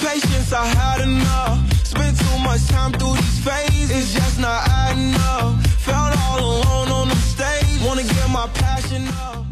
patience, 0.00 0.52
I 0.52 0.66
had 0.66 1.00
enough. 1.02 1.58
Spent 1.84 2.18
too 2.18 2.38
much 2.42 2.66
time 2.68 2.92
through 2.92 3.14
these 3.16 3.40
phases, 3.44 3.90
it's 3.90 4.12
just 4.12 4.40
not 4.40 4.66
adding 4.68 5.14
up. 5.14 5.60
Felt 5.84 6.16
all 6.24 6.40
alone 6.40 6.88
on 6.88 7.08
the 7.08 7.16
stage, 7.16 7.80
wanna 7.84 8.02
get 8.02 8.28
my 8.30 8.48
passion 8.54 9.06
up. 9.08 9.46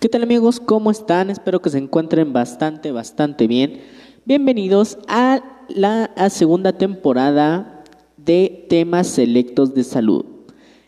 ¿Qué 0.00 0.08
tal 0.08 0.22
amigos? 0.22 0.60
¿Cómo 0.60 0.90
están? 0.90 1.28
Espero 1.28 1.60
que 1.60 1.68
se 1.68 1.76
encuentren 1.76 2.32
bastante, 2.32 2.90
bastante 2.90 3.46
bien. 3.46 3.82
Bienvenidos 4.24 4.96
a 5.08 5.40
la 5.68 6.04
a 6.16 6.30
segunda 6.30 6.72
temporada 6.72 7.84
de 8.16 8.66
temas 8.70 9.08
selectos 9.08 9.74
de 9.74 9.84
salud. 9.84 10.24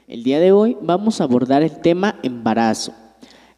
El 0.09 0.23
día 0.23 0.41
de 0.41 0.53
hoy 0.53 0.79
vamos 0.81 1.21
a 1.21 1.25
abordar 1.25 1.63
el 1.63 1.81
tema 1.81 2.19
embarazo. 2.23 2.95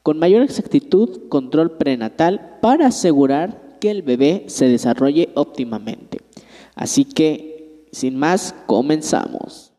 Con 0.05 0.19
mayor 0.19 0.43
exactitud, 0.43 1.31
control 1.31 1.79
prenatal 1.79 2.59
para 2.61 2.89
asegurar 2.89 3.79
que 3.81 3.91
el 3.91 4.03
bebé 4.03 4.45
se 4.49 4.69
desarrolle 4.69 5.31
óptimamente. 5.35 6.19
Así 6.75 7.07
que, 7.07 7.87
sin 7.91 8.19
más, 8.19 8.55
comenzamos. 8.67 9.73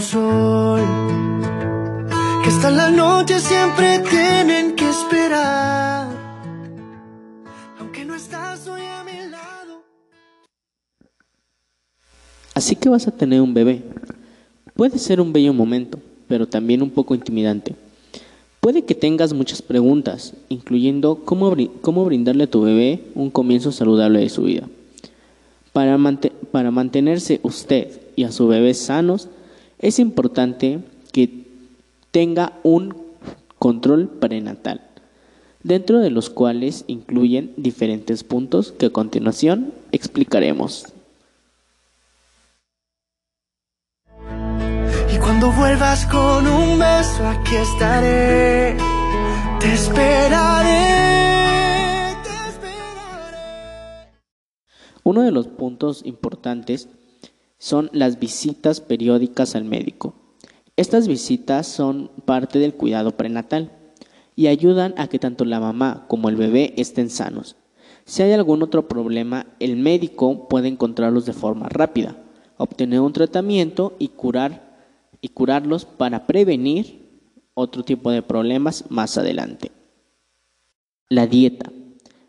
Sol, 0.00 0.80
que 2.42 2.48
hasta 2.48 2.70
la 2.70 2.90
noche 2.90 3.38
siempre 3.38 3.98
tienen 4.00 4.74
que 4.74 4.88
esperar. 4.88 6.08
Aunque 7.78 8.04
no 8.04 8.14
estás 8.14 8.66
hoy 8.66 8.80
a 8.80 9.04
mi 9.04 9.30
lado. 9.30 9.82
Así 12.54 12.76
que 12.76 12.88
vas 12.88 13.06
a 13.06 13.10
tener 13.10 13.40
un 13.40 13.52
bebé. 13.52 13.82
Puede 14.74 14.98
ser 14.98 15.20
un 15.20 15.32
bello 15.32 15.52
momento, 15.52 15.98
pero 16.28 16.46
también 16.46 16.82
un 16.82 16.90
poco 16.90 17.14
intimidante. 17.14 17.74
Puede 18.60 18.82
que 18.82 18.94
tengas 18.94 19.32
muchas 19.32 19.62
preguntas, 19.62 20.34
incluyendo 20.48 21.22
cómo, 21.24 21.54
cómo 21.80 22.04
brindarle 22.04 22.44
a 22.44 22.50
tu 22.50 22.62
bebé 22.62 23.04
un 23.14 23.30
comienzo 23.30 23.72
saludable 23.72 24.20
de 24.20 24.28
su 24.28 24.42
vida. 24.42 24.68
Para, 25.72 25.98
para 26.50 26.70
mantenerse 26.70 27.40
usted 27.42 28.00
y 28.16 28.24
a 28.24 28.32
su 28.32 28.48
bebé 28.48 28.74
sanos, 28.74 29.28
es 29.80 29.98
importante 29.98 30.80
que 31.10 31.46
tenga 32.10 32.52
un 32.62 32.94
control 33.58 34.08
prenatal, 34.08 34.82
dentro 35.62 36.00
de 36.00 36.10
los 36.10 36.28
cuales 36.30 36.84
incluyen 36.86 37.52
diferentes 37.56 38.22
puntos 38.24 38.72
que 38.72 38.86
a 38.86 38.90
continuación 38.90 39.72
explicaremos. 39.90 40.86
Y 45.12 45.18
cuando 45.18 45.50
vuelvas 45.52 46.06
con 46.06 46.46
un 46.46 46.78
beso, 46.78 47.26
aquí 47.26 47.56
estaré. 47.56 48.76
Te 49.60 49.72
esperaré, 49.74 50.76
te 52.22 52.48
esperaré. 52.50 54.10
Uno 55.04 55.22
de 55.22 55.30
los 55.30 55.48
puntos 55.48 56.02
importantes 56.04 56.88
son 57.60 57.90
las 57.92 58.18
visitas 58.18 58.80
periódicas 58.80 59.54
al 59.54 59.64
médico. 59.64 60.14
Estas 60.76 61.06
visitas 61.06 61.66
son 61.66 62.10
parte 62.24 62.58
del 62.58 62.72
cuidado 62.72 63.18
prenatal 63.18 63.70
y 64.34 64.46
ayudan 64.46 64.94
a 64.96 65.08
que 65.08 65.18
tanto 65.18 65.44
la 65.44 65.60
mamá 65.60 66.06
como 66.08 66.30
el 66.30 66.36
bebé 66.36 66.72
estén 66.78 67.10
sanos. 67.10 67.56
Si 68.06 68.22
hay 68.22 68.32
algún 68.32 68.62
otro 68.62 68.88
problema, 68.88 69.46
el 69.60 69.76
médico 69.76 70.48
puede 70.48 70.68
encontrarlos 70.68 71.26
de 71.26 71.34
forma 71.34 71.68
rápida, 71.68 72.16
obtener 72.56 73.00
un 73.00 73.12
tratamiento 73.12 73.94
y 73.98 74.08
curar 74.08 74.70
y 75.20 75.28
curarlos 75.28 75.84
para 75.84 76.26
prevenir 76.26 77.10
otro 77.52 77.84
tipo 77.84 78.10
de 78.10 78.22
problemas 78.22 78.86
más 78.88 79.18
adelante. 79.18 79.70
La 81.10 81.26
dieta. 81.26 81.70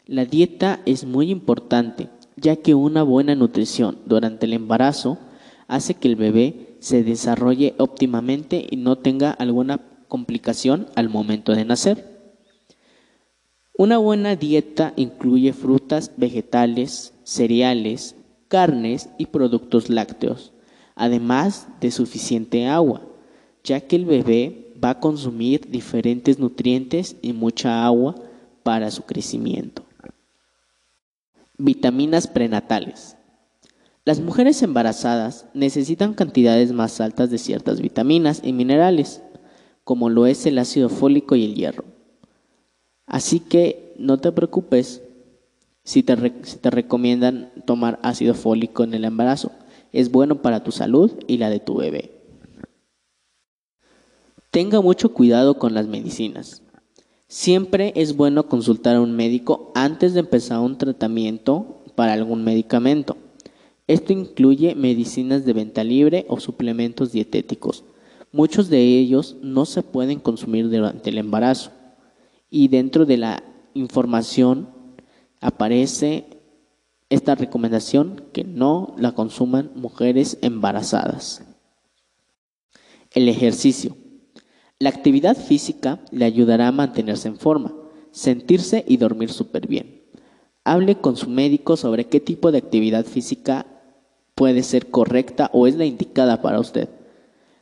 La 0.06 0.26
dieta 0.26 0.82
es 0.86 1.06
muy 1.06 1.32
importante, 1.32 2.10
ya 2.42 2.56
que 2.56 2.74
una 2.74 3.04
buena 3.04 3.36
nutrición 3.36 4.00
durante 4.06 4.48
el 4.48 4.54
embarazo 4.54 5.20
hace 5.68 5.94
que 5.94 6.08
el 6.08 6.16
bebé 6.16 6.76
se 6.80 7.04
desarrolle 7.04 7.76
óptimamente 7.78 8.66
y 8.70 8.78
no 8.78 8.98
tenga 8.98 9.32
alguna 9.32 9.80
complicación 10.08 10.88
al 10.96 11.08
momento 11.08 11.54
de 11.54 11.66
nacer. 11.66 12.12
Una 13.78 13.98
buena 14.00 14.36
dieta 14.36 14.94
incluye 14.96 15.54
frutas, 15.54 16.12
vegetales, 16.18 17.14
cereales, 17.24 18.16
carnes 18.48 19.10
y 19.18 19.28
productos 19.28 19.90
lácteos, 19.90 20.52
además 20.96 21.68
de 21.80 21.92
suficiente 21.92 22.68
agua, 22.68 23.08
ya 23.64 23.82
que 23.82 23.96
el 23.96 24.06
bebé 24.06 24.74
va 24.84 24.90
a 24.90 25.00
consumir 25.00 25.70
diferentes 25.70 26.40
nutrientes 26.40 27.16
y 27.22 27.34
mucha 27.34 27.86
agua 27.86 28.16
para 28.64 28.92
su 28.92 29.04
crecimiento. 29.04 29.84
Vitaminas 31.64 32.26
prenatales. 32.26 33.18
Las 34.04 34.20
mujeres 34.20 34.64
embarazadas 34.64 35.46
necesitan 35.54 36.16
cantidades 36.16 36.72
más 36.72 37.00
altas 37.00 37.30
de 37.30 37.38
ciertas 37.38 37.82
vitaminas 37.82 38.42
y 38.44 38.52
minerales, 38.52 39.22
como 39.84 40.10
lo 40.10 40.26
es 40.26 40.48
el 40.48 40.58
ácido 40.58 40.90
fólico 40.90 41.36
y 41.36 41.46
el 41.46 41.54
hierro. 41.54 41.86
Así 43.06 43.40
que 43.40 43.94
no 44.00 44.18
te 44.18 44.32
preocupes 44.32 45.04
si 45.84 46.02
te, 46.02 46.16
te 46.18 46.70
recomiendan 46.72 47.52
tomar 47.68 48.00
ácido 48.02 48.34
fólico 48.34 48.84
en 48.84 48.96
el 48.96 49.06
embarazo. 49.06 49.52
Es 49.92 50.10
bueno 50.10 50.42
para 50.42 50.64
tu 50.64 50.72
salud 50.72 51.12
y 51.28 51.38
la 51.38 51.52
de 51.52 51.60
tu 51.60 51.76
bebé. 51.76 52.10
Tenga 54.50 54.82
mucho 54.82 55.14
cuidado 55.14 55.60
con 55.60 55.76
las 55.76 55.86
medicinas. 55.86 56.64
Siempre 57.32 57.94
es 57.96 58.18
bueno 58.18 58.50
consultar 58.50 58.98
a 58.98 59.02
un 59.02 59.16
médico 59.16 59.72
antes 59.74 60.14
de 60.14 60.20
empezar 60.20 60.60
un 60.60 60.78
tratamiento 60.78 61.82
para 61.96 62.12
algún 62.12 62.44
medicamento. 62.44 63.16
Esto 63.88 64.12
incluye 64.12 64.76
medicinas 64.76 65.46
de 65.46 65.54
venta 65.54 65.86
libre 65.86 66.26
o 66.28 66.42
suplementos 66.42 67.14
dietéticos. 67.14 67.86
Muchos 68.34 68.68
de 68.68 68.82
ellos 68.82 69.38
no 69.42 69.66
se 69.66 69.82
pueden 69.82 70.20
consumir 70.20 70.70
durante 70.70 71.10
el 71.10 71.20
embarazo. 71.20 71.72
Y 72.50 72.68
dentro 72.68 73.06
de 73.06 73.16
la 73.16 73.44
información 73.76 74.68
aparece 75.40 76.26
esta 77.10 77.36
recomendación 77.36 78.26
que 78.34 78.44
no 78.44 78.94
la 78.98 79.14
consuman 79.14 79.72
mujeres 79.74 80.38
embarazadas. 80.42 81.46
El 83.12 83.30
ejercicio. 83.30 83.96
La 84.82 84.90
actividad 84.90 85.38
física 85.38 86.00
le 86.10 86.26
ayudará 86.26 86.68
a 86.68 86.72
mantenerse 86.72 87.28
en 87.28 87.38
forma, 87.38 87.72
sentirse 88.10 88.84
y 88.88 88.98
dormir 88.98 89.32
súper 89.32 89.68
bien. 89.68 90.02
Hable 90.64 90.96
con 90.96 91.18
su 91.18 91.30
médico 91.30 91.78
sobre 91.78 92.06
qué 92.06 92.20
tipo 92.20 92.52
de 92.52 92.58
actividad 92.58 93.06
física 93.06 93.68
puede 94.34 94.64
ser 94.64 94.90
correcta 94.90 95.52
o 95.54 95.68
es 95.68 95.76
la 95.76 95.86
indicada 95.86 96.42
para 96.42 96.60
usted. 96.60 96.90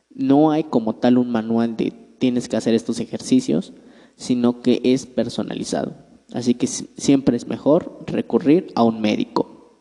No 0.08 0.50
hay 0.50 0.64
como 0.64 0.94
tal 0.94 1.18
un 1.18 1.30
manual 1.30 1.76
de 1.76 1.90
tienes 2.16 2.48
que 2.48 2.56
hacer 2.56 2.72
estos 2.72 3.00
ejercicios, 3.00 3.74
sino 4.16 4.62
que 4.62 4.80
es 4.82 5.04
personalizado. 5.04 5.92
Así 6.32 6.54
que 6.54 6.66
si- 6.66 6.88
siempre 6.96 7.36
es 7.36 7.46
mejor 7.46 7.98
recurrir 8.06 8.72
a 8.76 8.82
un 8.82 9.02
médico. 9.02 9.76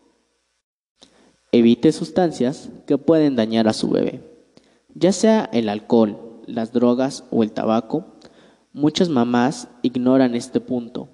Evite 1.53 1.93
sustancias 1.93 2.69
que 2.85 2.97
pueden 2.97 3.37
dañar 3.37 3.69
a 3.69 3.73
su 3.73 3.89
bebé. 3.89 4.23
Ya 4.93 5.13
sea 5.13 5.49
el 5.53 5.69
alcohol, 5.69 6.28
las 6.49 6.73
drogas 6.73 7.23
o 7.31 7.43
el 7.43 7.51
tabaco, 7.51 8.05
muchas 8.73 9.09
mamás 9.09 9.69
ignoran 9.81 10.35
este 10.35 10.59
punto, 10.59 11.09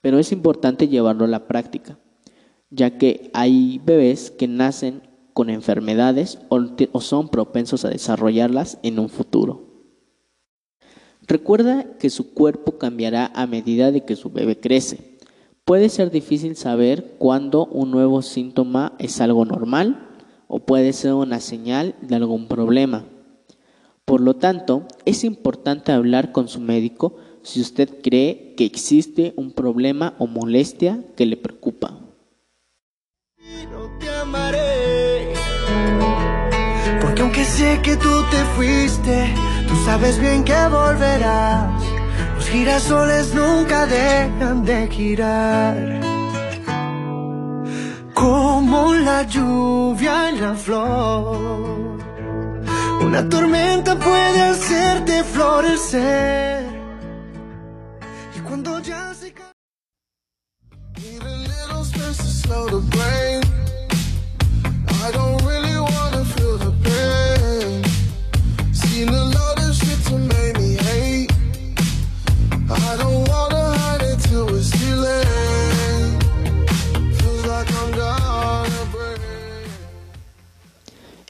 pero 0.00 0.18
es 0.18 0.32
importante 0.32 0.88
llevarlo 0.88 1.24
a 1.24 1.28
la 1.28 1.46
práctica, 1.46 1.98
ya 2.70 2.98
que 2.98 3.30
hay 3.34 3.80
bebés 3.84 4.30
que 4.30 4.48
nacen 4.48 5.02
con 5.32 5.50
enfermedades 5.50 6.38
o, 6.48 7.00
son 7.00 7.28
propensos 7.28 7.84
a 7.84 7.90
desarrollarlas 7.90 8.78
en 8.82 8.98
un 8.98 9.08
futuro. 9.08 9.66
Recuerda 11.26 11.98
que 11.98 12.08
su 12.08 12.32
cuerpo 12.32 12.78
cambiará 12.78 13.32
a 13.34 13.46
medida 13.46 13.90
de 13.90 14.04
que 14.04 14.16
su 14.16 14.30
bebé 14.30 14.58
crece. 14.60 15.18
Puede 15.64 15.88
ser 15.88 16.10
difícil 16.10 16.56
saber 16.56 17.16
cuándo 17.18 17.66
un 17.66 17.90
nuevo 17.90 18.22
síntoma 18.22 18.94
es 18.98 19.20
algo 19.20 19.44
normal 19.44 20.08
o 20.48 20.60
puede 20.60 20.92
ser 20.92 21.14
una 21.14 21.40
señal 21.40 21.96
de 22.00 22.14
algún 22.14 22.46
problema. 22.46 23.04
Por 24.06 24.20
lo 24.20 24.34
tanto, 24.34 24.86
es 25.04 25.24
importante 25.24 25.90
hablar 25.90 26.30
con 26.30 26.46
su 26.46 26.60
médico 26.60 27.16
si 27.42 27.60
usted 27.60 28.00
cree 28.04 28.54
que 28.56 28.64
existe 28.64 29.34
un 29.36 29.50
problema 29.50 30.14
o 30.20 30.28
molestia 30.28 31.02
que 31.16 31.26
le 31.26 31.36
preocupa. 31.36 31.88
no 33.72 33.98
te 33.98 34.08
amaré. 34.08 35.34
Porque 37.00 37.14
Que 37.16 37.22
aunque 37.22 37.44
sé 37.44 37.80
que 37.82 37.96
tú 37.96 38.14
te 38.30 38.44
fuiste, 38.54 39.34
tú 39.66 39.74
sabes 39.84 40.20
bien 40.20 40.44
que 40.44 40.60
volverás. 40.68 41.82
Los 42.36 42.48
girasoles 42.48 43.34
nunca 43.34 43.86
dejan 43.86 44.64
de 44.64 44.86
girar. 44.86 46.00
Como 48.14 48.94
la 48.94 49.24
lluvia 49.24 50.28
en 50.28 50.40
la 50.40 50.54
flor. 50.54 52.05
Una 53.06 53.28
tormenta 53.28 53.96
puede 53.96 54.42
hacerte 54.42 55.22
florecer. 55.22 56.66
Y 58.36 58.40
cuando 58.40 58.80
ya 58.80 59.14
se. 59.14 59.32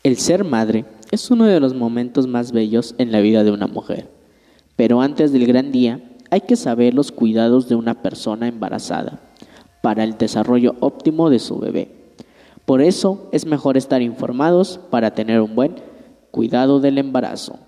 El 0.02 0.18
ser 0.18 0.44
madre 0.44 0.84
es 1.16 1.30
uno 1.30 1.46
de 1.46 1.60
los 1.60 1.74
momentos 1.74 2.26
más 2.26 2.52
bellos 2.52 2.94
en 2.98 3.10
la 3.10 3.20
vida 3.20 3.42
de 3.42 3.50
una 3.50 3.66
mujer. 3.66 4.10
Pero 4.76 5.00
antes 5.00 5.32
del 5.32 5.46
gran 5.46 5.72
día, 5.72 6.12
hay 6.30 6.42
que 6.42 6.56
saber 6.56 6.92
los 6.92 7.10
cuidados 7.10 7.68
de 7.68 7.74
una 7.74 8.02
persona 8.02 8.48
embarazada 8.48 9.20
para 9.82 10.04
el 10.04 10.18
desarrollo 10.18 10.76
óptimo 10.80 11.30
de 11.30 11.38
su 11.38 11.58
bebé. 11.58 11.90
Por 12.66 12.82
eso 12.82 13.28
es 13.32 13.46
mejor 13.46 13.78
estar 13.78 14.02
informados 14.02 14.78
para 14.90 15.14
tener 15.14 15.40
un 15.40 15.54
buen 15.54 15.76
cuidado 16.30 16.80
del 16.80 16.98
embarazo. 16.98 17.58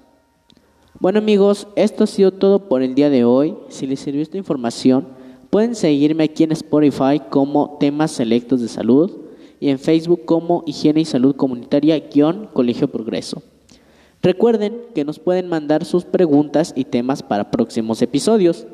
Bueno 1.00 1.20
amigos, 1.20 1.68
esto 1.74 2.04
ha 2.04 2.06
sido 2.06 2.32
todo 2.32 2.68
por 2.68 2.82
el 2.82 2.94
día 2.94 3.08
de 3.08 3.24
hoy. 3.24 3.56
Si 3.68 3.86
les 3.86 4.00
sirvió 4.00 4.20
esta 4.20 4.36
información, 4.36 5.08
pueden 5.48 5.74
seguirme 5.74 6.24
aquí 6.24 6.44
en 6.44 6.52
Spotify 6.52 7.22
como 7.30 7.78
temas 7.80 8.10
selectos 8.10 8.60
de 8.60 8.68
salud 8.68 9.27
y 9.60 9.70
en 9.70 9.78
Facebook 9.78 10.24
como 10.24 10.62
Higiene 10.66 11.00
y 11.00 11.04
Salud 11.04 11.36
Comunitaria-Colegio 11.36 12.88
Progreso. 12.88 13.42
Recuerden 14.22 14.80
que 14.94 15.04
nos 15.04 15.18
pueden 15.18 15.48
mandar 15.48 15.84
sus 15.84 16.04
preguntas 16.04 16.72
y 16.76 16.84
temas 16.84 17.22
para 17.22 17.50
próximos 17.50 18.02
episodios. 18.02 18.66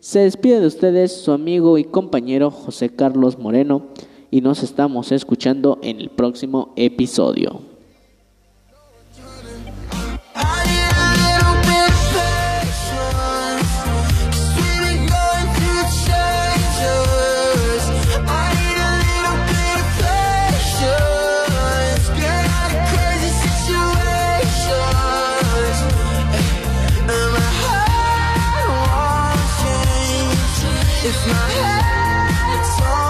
Se 0.00 0.20
despide 0.20 0.60
de 0.60 0.66
ustedes 0.66 1.12
su 1.12 1.32
amigo 1.32 1.78
y 1.78 1.84
compañero 1.84 2.50
José 2.50 2.90
Carlos 2.90 3.38
Moreno 3.38 3.86
y 4.30 4.40
nos 4.40 4.62
estamos 4.62 5.12
escuchando 5.12 5.78
en 5.82 6.00
el 6.00 6.10
próximo 6.10 6.72
episodio. 6.76 7.67
my 31.28 31.34
head. 31.34 33.07